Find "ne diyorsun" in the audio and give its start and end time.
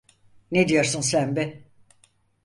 0.51-1.01